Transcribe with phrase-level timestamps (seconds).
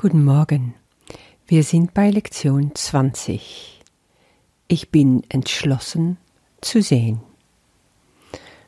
[0.00, 0.76] Guten Morgen.
[1.48, 3.80] Wir sind bei Lektion 20.
[4.68, 6.18] Ich bin entschlossen
[6.60, 7.20] zu sehen.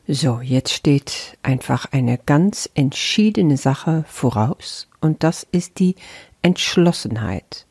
[0.09, 5.95] So, jetzt steht einfach eine ganz entschiedene Sache voraus und das ist die
[6.41, 7.65] Entschlossenheit.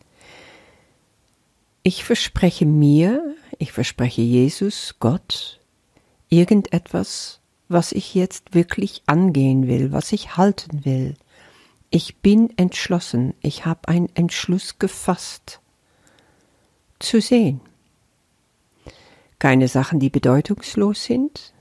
[1.83, 5.61] Ich verspreche mir, ich verspreche Jesus, Gott,
[6.31, 11.15] irgendetwas, was ich jetzt wirklich angehen will, was ich halten will,
[11.91, 15.61] ich bin entschlossen, ich habe einen Entschluss gefasst,
[17.01, 17.61] zu sehen.
[19.39, 21.53] Keine Sachen, die bedeutungslos sind,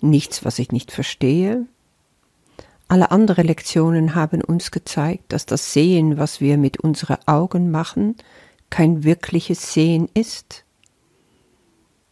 [0.00, 1.66] nichts, was ich nicht verstehe.
[2.88, 8.16] Alle anderen Lektionen haben uns gezeigt, dass das Sehen, was wir mit unseren Augen machen,
[8.70, 10.64] kein wirkliches Sehen ist,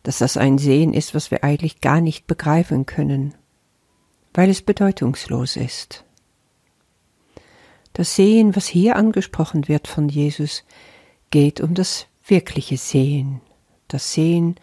[0.02, 3.34] dass das ein Sehen ist, was wir eigentlich gar nicht begreifen können,
[4.32, 6.04] weil es bedeutungslos ist.
[7.94, 10.64] Das Sehen, was hier angesprochen wird von Jesus,
[11.30, 13.40] geht um das wirkliche Sehen.
[13.86, 14.56] Das Sehen,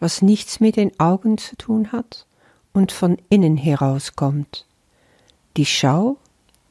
[0.00, 2.26] was nichts mit den Augen zu tun hat
[2.72, 4.66] und von innen herauskommt.
[5.56, 6.16] Die Schau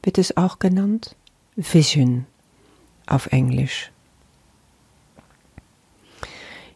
[0.02, 1.16] wird es auch genannt,
[1.56, 2.26] Vision
[3.06, 3.90] auf Englisch.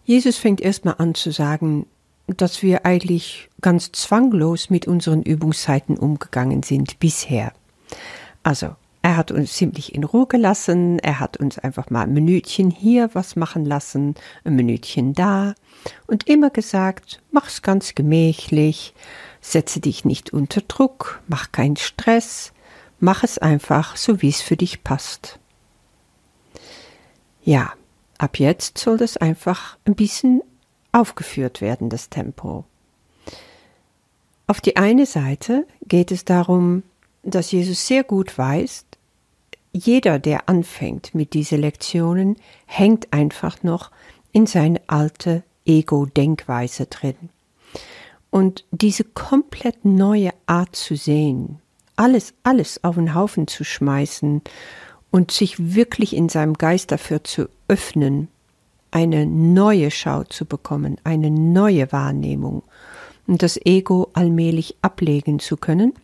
[0.07, 1.87] Jesus fängt erstmal an zu sagen,
[2.27, 7.53] dass wir eigentlich ganz zwanglos mit unseren Übungszeiten umgegangen sind bisher.
[8.43, 8.77] Also
[9.07, 10.99] er hat uns ziemlich in Ruhe gelassen.
[10.99, 15.55] Er hat uns einfach mal ein Minütchen hier was machen lassen, ein Minütchen da
[16.09, 18.95] und immer gesagt, mach's ganz gemächlich,
[19.41, 22.53] setze dich nicht unter Druck, mach keinen Stress,
[22.99, 25.39] mach es einfach so, wie es für dich passt.
[27.45, 27.75] Ja,
[28.19, 30.43] ab jetzt soll das einfach ein bisschen
[30.91, 32.65] aufgeführt werden, das Tempo.
[34.49, 36.83] Auf die eine Seite geht es darum,
[37.27, 38.86] dass Jesus sehr gut weiß,
[39.77, 43.91] jeder, der anfängt mit diesen Lektionen, hängt einfach noch
[44.33, 47.17] in seine alte Ego-Denkweise drin.
[48.31, 51.61] Und diese komplett neue Art zu sehen,
[51.97, 54.43] alles, alles auf den Haufen zu schmeißen
[55.11, 58.29] und sich wirklich in seinem Geist dafür zu öffnen,
[58.91, 62.63] eine neue Schau zu bekommen, eine neue Wahrnehmung
[63.27, 65.95] und das Ego allmählich ablegen zu können,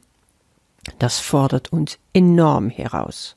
[0.99, 3.37] das fordert uns enorm heraus.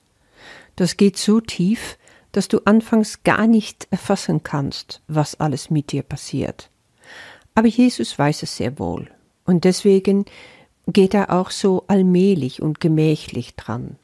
[0.75, 1.97] Das geht so tief,
[2.31, 6.69] dass du anfangs gar nicht erfassen kannst, was alles mit dir passiert.
[7.53, 9.09] Aber Jesus weiß es sehr wohl,
[9.45, 10.25] und deswegen
[10.87, 13.95] geht er auch so allmählich und gemächlich dran.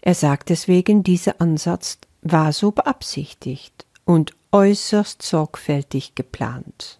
[0.00, 6.98] Er sagt deswegen, dieser Ansatz war so beabsichtigt und äußerst sorgfältig geplant.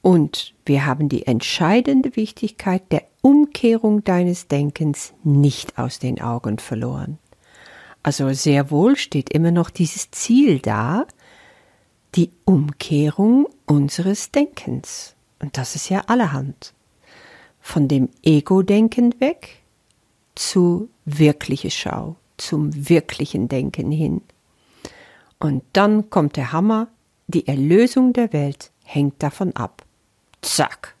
[0.00, 7.18] Und wir haben die entscheidende Wichtigkeit der Umkehrung deines Denkens nicht aus den Augen verloren.
[8.02, 11.04] Also sehr wohl steht immer noch dieses Ziel da,
[12.14, 15.14] die Umkehrung unseres Denkens.
[15.40, 16.72] Und das ist ja allerhand.
[17.60, 19.60] Von dem Ego-Denken weg
[20.34, 24.22] zu wirkliche Schau, zum wirklichen Denken hin.
[25.38, 26.88] Und dann kommt der Hammer,
[27.26, 29.84] die Erlösung der Welt hängt davon ab.
[30.40, 30.96] Zack.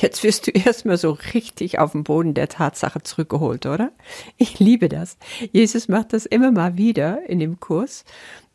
[0.00, 3.92] Jetzt wirst du erstmal so richtig auf den Boden der Tatsache zurückgeholt, oder?
[4.36, 5.18] Ich liebe das.
[5.52, 8.04] Jesus macht das immer mal wieder in dem Kurs,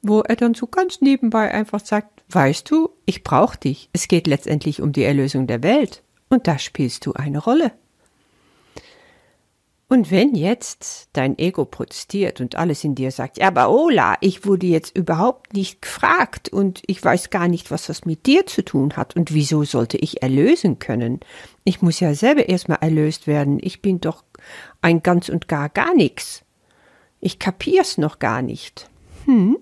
[0.01, 3.89] wo er dann so ganz nebenbei einfach sagt, weißt du, ich brauche dich.
[3.93, 6.03] Es geht letztendlich um die Erlösung der Welt.
[6.29, 7.73] Und da spielst du eine Rolle.
[9.93, 14.43] Und wenn jetzt dein Ego protestiert und alles in dir sagt, ja, aber Ola, ich
[14.43, 18.65] wurde jetzt überhaupt nicht gefragt und ich weiß gar nicht, was das mit dir zu
[18.65, 21.19] tun hat und wieso sollte ich erlösen können?
[21.63, 23.59] Ich muss ja selber erstmal erlöst werden.
[23.61, 24.23] Ich bin doch
[24.81, 26.41] ein ganz und gar gar nichts.
[27.19, 28.89] Ich kapier's noch gar nicht.
[29.25, 29.59] Hm?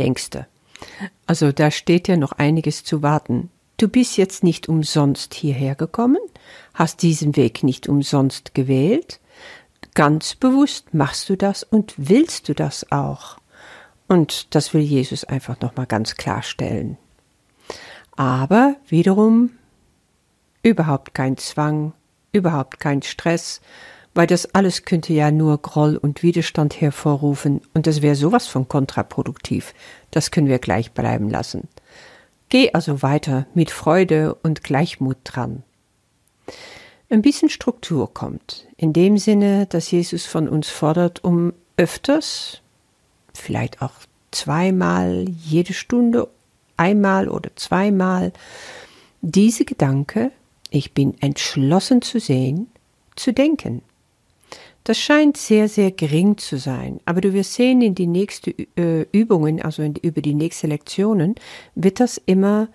[0.00, 0.48] Denkste.
[1.28, 3.50] Also da steht ja noch einiges zu warten.
[3.76, 6.20] Du bist jetzt nicht umsonst hierher gekommen,
[6.72, 9.20] hast diesen Weg nicht umsonst gewählt.
[9.94, 13.36] Ganz bewusst machst du das und willst du das auch.
[14.08, 16.96] Und das will Jesus einfach nochmal ganz klarstellen.
[18.16, 19.50] Aber wiederum
[20.62, 21.92] überhaupt kein Zwang,
[22.32, 23.60] überhaupt kein Stress,
[24.14, 28.66] weil das alles könnte ja nur Groll und Widerstand hervorrufen und das wäre sowas von
[28.66, 29.74] kontraproduktiv.
[30.10, 31.68] Das können wir gleich bleiben lassen.
[32.48, 35.62] Geh also weiter mit Freude und Gleichmut dran.
[37.08, 42.62] Ein bisschen Struktur kommt, in dem Sinne, dass Jesus von uns fordert, um öfters,
[43.32, 43.92] vielleicht auch
[44.30, 46.28] zweimal jede Stunde,
[46.76, 48.32] einmal oder zweimal,
[49.20, 50.30] diese Gedanke,
[50.70, 52.68] ich bin entschlossen zu sehen,
[53.14, 53.82] zu denken.
[54.86, 57.00] Das scheint sehr, sehr gering zu sein.
[57.06, 61.34] Aber du wirst sehen, in die nächsten äh, Übungen, also in, über die nächsten Lektionen,
[61.74, 62.68] wird das immer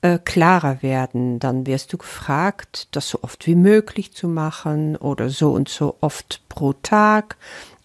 [0.00, 1.40] äh, klarer werden.
[1.40, 5.96] Dann wirst du gefragt, das so oft wie möglich zu machen oder so und so
[6.00, 7.36] oft pro Tag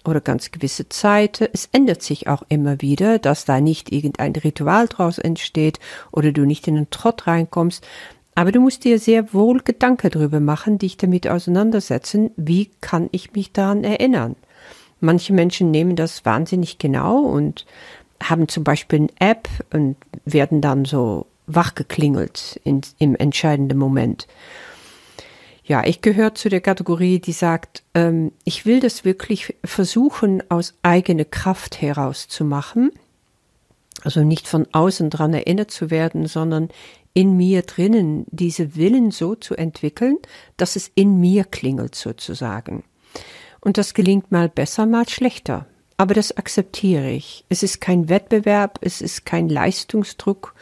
[0.06, 1.50] oder ganz gewisse Zeiten.
[1.52, 5.82] Es ändert sich auch immer wieder, dass da nicht irgendein Ritual draus entsteht
[6.14, 7.86] oder du nicht in den Trott reinkommst.
[8.38, 13.34] Aber du musst dir sehr wohl Gedanken darüber machen, dich damit auseinandersetzen, wie kann ich
[13.34, 14.36] mich daran erinnern.
[15.00, 17.66] Manche Menschen nehmen das wahnsinnig genau und
[18.22, 19.96] haben zum Beispiel eine App und
[20.26, 24.28] werden dann so wachgeklingelt in, im entscheidenden Moment.
[25.64, 30.76] Ja, ich gehöre zu der Kategorie, die sagt, ähm, ich will das wirklich versuchen, aus
[30.84, 32.92] eigener Kraft herauszumachen.
[34.04, 36.70] Also nicht von außen dran erinnert zu werden, sondern
[37.14, 40.18] in mir drinnen diese Willen so zu entwickeln,
[40.56, 42.84] dass es in mir klingelt sozusagen.
[43.60, 45.66] Und das gelingt mal besser, mal schlechter.
[45.98, 47.44] Aber das akzeptiere ich.
[47.50, 50.54] Es ist kein Wettbewerb, es ist kein Leistungsdruck,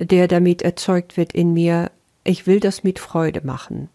[0.00, 1.90] der damit erzeugt wird in mir.
[2.24, 3.90] Ich will das mit Freude machen.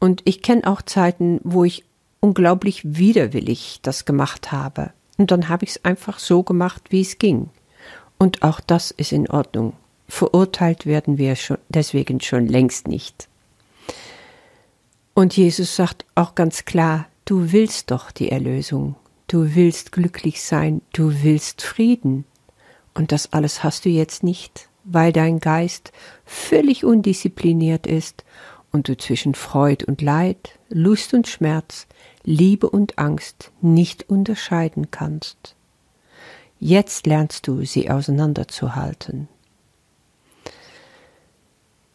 [0.00, 1.84] Und ich kenne auch Zeiten, wo ich
[2.20, 4.92] unglaublich widerwillig das gemacht habe.
[5.18, 7.50] Und dann habe ich es einfach so gemacht, wie es ging.
[8.18, 9.74] Und auch das ist in Ordnung.
[10.08, 13.28] Verurteilt werden wir schon, deswegen schon längst nicht.
[15.14, 20.80] Und Jesus sagt auch ganz klar, du willst doch die Erlösung, du willst glücklich sein,
[20.92, 22.24] du willst Frieden.
[22.94, 25.92] Und das alles hast du jetzt nicht weil dein Geist
[26.24, 28.24] völlig undiszipliniert ist
[28.72, 31.86] und du zwischen Freud und Leid, Lust und Schmerz,
[32.24, 35.54] Liebe und Angst nicht unterscheiden kannst.
[36.60, 39.28] Jetzt lernst du sie auseinanderzuhalten.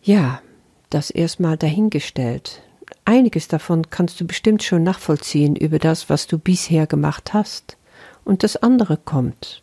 [0.02, 0.42] Ja,
[0.90, 2.62] das erstmal dahingestellt.
[3.06, 7.78] Einiges davon kannst du bestimmt schon nachvollziehen über das, was du bisher gemacht hast.
[8.24, 9.62] Und das andere kommt.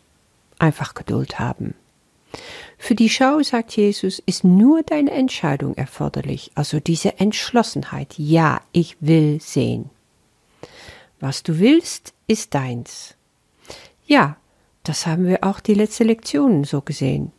[0.59, 1.73] Einfach Geduld haben.
[2.77, 8.17] Für die Schau, sagt Jesus, ist nur deine Entscheidung erforderlich, also diese Entschlossenheit.
[8.17, 9.89] Ja, ich will sehen.
[11.19, 13.15] Was du willst, ist deins.
[14.05, 14.37] Ja,
[14.83, 17.31] das haben wir auch die letzte Lektion so gesehen.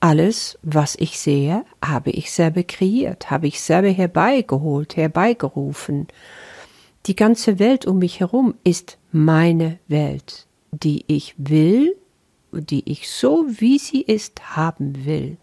[0.00, 6.06] Alles, was ich sehe, habe ich selber kreiert, habe ich selber herbeigeholt, herbeigerufen.
[7.06, 11.96] Die ganze Welt um mich herum ist meine Welt, die ich will
[12.52, 15.36] die ich so wie sie ist haben will,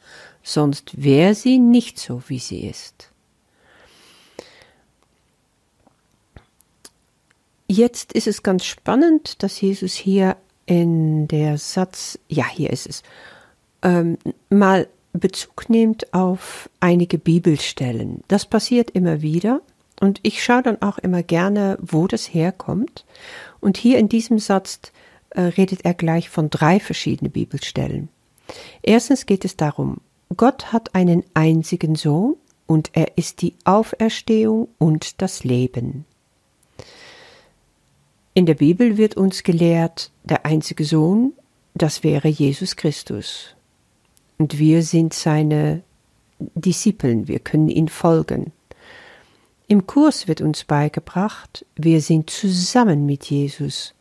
[0.43, 3.11] sonst wäre sie nicht so wie sie ist.
[7.67, 13.03] Jetzt ist es ganz spannend, dass Jesus hier in der Satz, ja, hier ist es,
[13.81, 14.17] ähm,
[14.49, 18.23] mal Bezug nimmt auf einige Bibelstellen.
[18.27, 19.61] Das passiert immer wieder
[20.01, 23.05] und ich schaue dann auch immer gerne, wo das herkommt.
[23.61, 24.79] Und hier in diesem Satz
[25.29, 28.09] äh, redet er gleich von drei verschiedenen Bibelstellen.
[28.81, 29.97] Erstens geht es darum,
[30.35, 32.35] Gott hat einen einzigen Sohn
[32.67, 36.05] und er ist die Auferstehung und das Leben.
[38.37, 41.31] In der Bibel wird uns gelehrt, der einzige Sohn,
[41.73, 43.55] das wäre Jesus Christus.
[44.37, 45.83] Und wir sind seine
[46.39, 48.51] Discipeln, wir können ihn folgen.
[49.69, 53.93] Im Kurs wird uns beigebracht, wir sind zusammen mit Jesus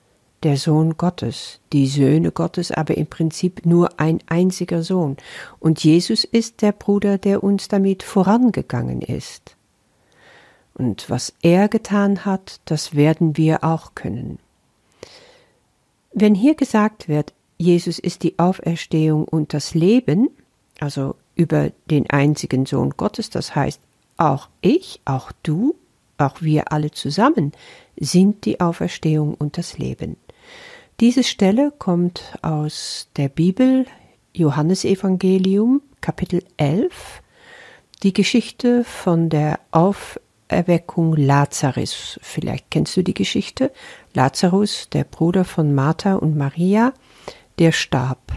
[0.43, 5.17] der Sohn Gottes, die Söhne Gottes, aber im Prinzip nur ein einziger Sohn.
[5.61, 9.54] Und Jesus ist der Bruder, der uns damit vorangegangen ist.
[10.75, 14.39] Und was er getan hat, das werden wir auch können.
[16.13, 20.29] Wenn hier gesagt wird, Jesus ist die Auferstehung und das Leben,
[20.81, 23.81] also über den einzigen Sohn Gottes, das heißt,
[24.17, 25.75] auch ich, auch du,
[26.19, 27.53] auch wir alle zusammen
[27.97, 30.17] sind die Auferstehung und das Leben.
[31.01, 33.87] Diese Stelle kommt aus der Bibel,
[34.33, 37.23] Johannesevangelium, Kapitel 11,
[38.03, 39.59] die Geschichte von der
[40.55, 42.21] Auferweckung Lazarus.
[42.23, 43.73] Vielleicht kennst du die Geschichte.
[44.15, 46.93] Lazarus, der Bruder von Martha und Maria,
[47.59, 48.33] der starb,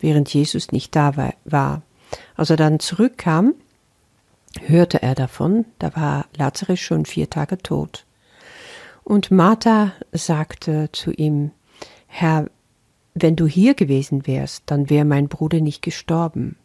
[0.00, 1.82] während Jesus nicht da war.
[2.34, 3.54] Als er dann zurückkam,
[4.66, 8.04] hörte er davon, da war Lazarus schon vier Tage tot.
[9.04, 11.52] Und Martha sagte zu ihm,
[12.08, 12.50] Herr,
[13.14, 16.56] wenn du hier gewesen wärst, dann wäre mein Bruder nicht gestorben.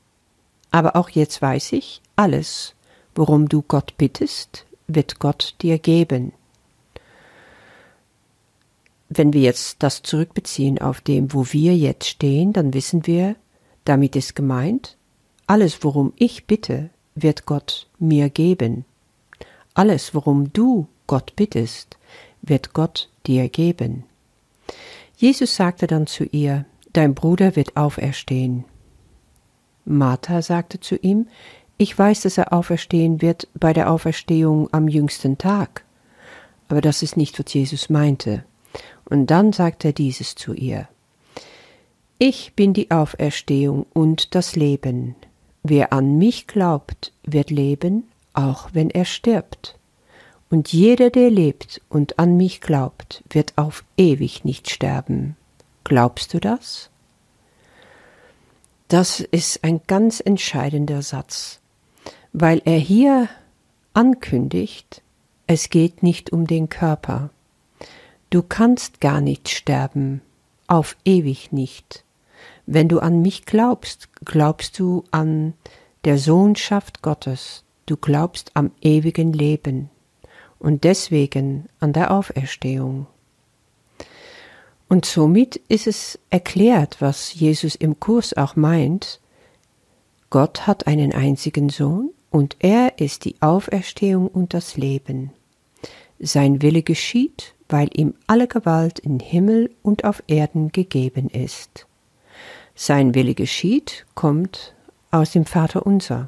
[0.72, 2.74] Aber auch jetzt weiß ich, alles,
[3.14, 6.34] worum du Gott bittest, wird Gott dir geben.
[9.10, 13.36] Wenn wir jetzt das zurückbeziehen auf dem, wo wir jetzt stehen, dann wissen wir,
[13.84, 14.98] damit ist gemeint,
[15.48, 18.84] alles, worum ich bitte, wird Gott mir geben.
[19.74, 21.98] Alles, worum du Gott bittest,
[22.42, 24.04] wird Gott dir geben.
[25.18, 26.66] Jesus sagte dann zu ihr,
[26.96, 28.64] Dein Bruder wird auferstehen.
[29.84, 31.28] Martha sagte zu ihm,
[31.78, 35.84] Ich weiß, dass er auferstehen wird bei der Auferstehung am jüngsten Tag.
[36.68, 38.46] Aber das ist nicht, was Jesus meinte.
[39.04, 40.88] Und dann sagte er dieses zu ihr.
[42.18, 45.16] Ich bin die Auferstehung und das Leben.
[45.64, 49.78] Wer an mich glaubt, wird leben, auch wenn er stirbt.
[50.50, 55.36] Und jeder, der lebt und an mich glaubt, wird auf ewig nicht sterben.
[55.84, 56.90] Glaubst du das?
[58.88, 61.60] Das ist ein ganz entscheidender Satz,
[62.38, 63.30] weil er hier
[63.94, 65.02] ankündigt,
[65.48, 67.30] es geht nicht um den Körper.
[68.30, 70.22] Du kannst gar nicht sterben,
[70.68, 72.04] auf ewig nicht.
[72.66, 75.54] Wenn du an mich glaubst, glaubst du an
[76.04, 79.90] der Sohnschaft Gottes, du glaubst am ewigen Leben
[80.60, 83.08] und deswegen an der Auferstehung.
[84.90, 89.22] Und somit ist es erklärt, was Jesus im Kurs auch meint.
[90.30, 95.32] Gott hat einen einzigen Sohn und er ist die Auferstehung und das Leben.
[96.20, 101.88] Sein Wille geschieht, weil ihm alle Gewalt in Himmel und auf Erden gegeben ist.
[102.76, 104.74] Sein Wille geschieht kommt
[105.12, 106.28] aus dem Vater unser.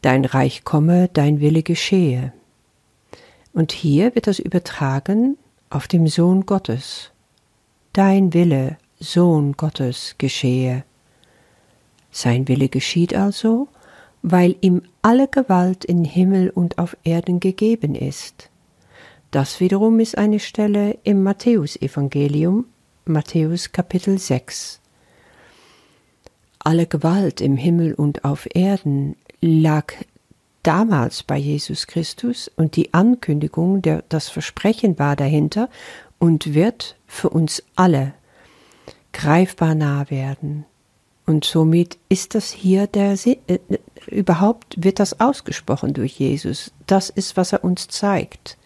[0.00, 2.32] Dein Reich komme, dein Wille geschehe.
[3.52, 5.36] Und hier wird das übertragen
[5.68, 7.10] auf dem Sohn Gottes.
[7.92, 10.84] Dein Wille, Sohn Gottes, geschehe.
[12.10, 13.68] Sein Wille geschieht also,
[14.22, 18.50] weil ihm alle Gewalt in Himmel und auf Erden gegeben ist.
[19.30, 22.66] Das wiederum ist eine Stelle im Matthäusevangelium,
[23.04, 24.80] Matthäus Kapitel 6.
[26.58, 29.94] Alle Gewalt im Himmel und auf Erden lag
[30.62, 35.70] damals bei Jesus Christus und die Ankündigung, der, das Versprechen war dahinter
[36.18, 38.12] und wird für uns alle
[39.12, 40.66] greifbar nah werden.
[41.30, 43.36] Und somit ist das hier der äh,
[44.08, 46.72] überhaupt wird das ausgesprochen durch Jesus.
[46.88, 48.58] Das ist, was er uns zeigt.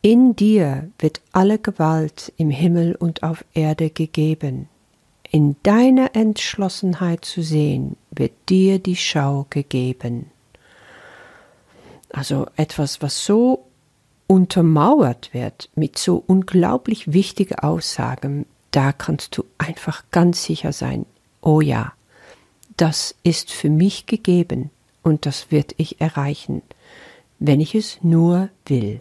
[0.00, 4.68] In dir wird alle Gewalt im Himmel und auf Erde gegeben.
[5.32, 10.30] In deiner Entschlossenheit zu sehen, wird dir die Schau gegeben.
[12.10, 13.66] Also etwas, was so
[14.28, 21.06] untermauert wird mit so unglaublich wichtigen Aussagen, da kannst du einfach ganz sicher sein,
[21.40, 21.92] oh ja,
[22.76, 24.70] das ist für mich gegeben
[25.02, 26.62] und das wird ich erreichen,
[27.38, 29.00] wenn ich es nur will.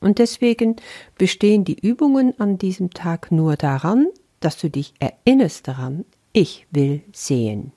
[0.00, 0.76] Und deswegen
[1.16, 4.06] bestehen die Übungen an diesem Tag nur daran,
[4.40, 7.72] dass du dich erinnerst daran, ich will sehen.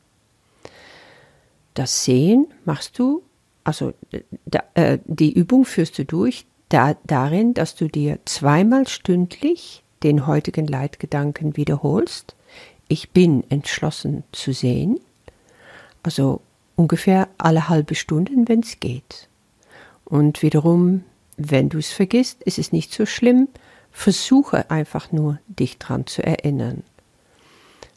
[1.73, 3.23] Das Sehen machst du,
[3.63, 3.93] also
[4.73, 10.67] äh, die Übung führst du durch da, darin, dass du dir zweimal stündlich den heutigen
[10.67, 12.35] Leitgedanken wiederholst.
[12.89, 14.99] Ich bin entschlossen zu sehen.
[16.03, 16.41] Also
[16.75, 19.29] ungefähr alle halbe Stunde, wenn es geht.
[20.03, 21.05] Und wiederum
[21.41, 23.47] wenn du es vergisst, ist es nicht so schlimm.
[23.91, 26.83] Versuche einfach nur, dich dran zu erinnern.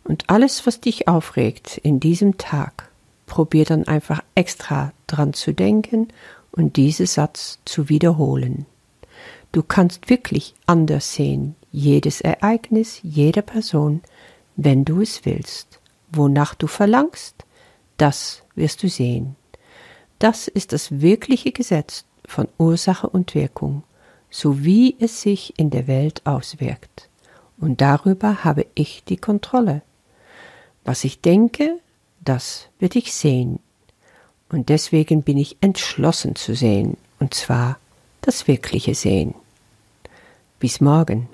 [0.04, 2.88] Und alles, was dich aufregt in diesem Tag,
[3.26, 6.08] probier dann einfach extra dran zu denken
[6.52, 8.64] und diesen Satz zu wiederholen.
[9.50, 14.02] Du kannst wirklich anders sehen, jedes Ereignis, jede Person,
[14.56, 15.80] wenn du es willst.
[16.10, 17.44] Wonach du verlangst,
[17.96, 19.36] das wirst du sehen.
[20.18, 23.82] Das ist das wirkliche Gesetz von Ursache und Wirkung,
[24.30, 27.08] so wie es sich in der Welt auswirkt.
[27.58, 29.82] Und darüber habe ich die Kontrolle.
[30.84, 31.78] Was ich denke,
[32.20, 33.58] das wird ich sehen.
[34.48, 37.78] Und deswegen bin ich entschlossen zu sehen, und zwar
[38.20, 39.34] das wirkliche Sehen.
[40.58, 41.28] Bis morgen.